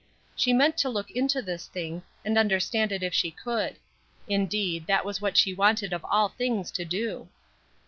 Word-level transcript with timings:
She 0.35 0.51
meant 0.51 0.77
to 0.79 0.89
look 0.89 1.11
into 1.11 1.43
this 1.43 1.67
thing, 1.67 2.01
and 2.25 2.35
understand 2.35 2.91
it 2.91 3.03
if 3.03 3.13
she 3.13 3.29
could. 3.29 3.75
Indeed, 4.27 4.87
that 4.87 5.05
was 5.05 5.21
what 5.21 5.37
she 5.37 5.53
wanted 5.53 5.93
of 5.93 6.03
all 6.05 6.29
things 6.29 6.71
to 6.71 6.83
do. 6.83 7.29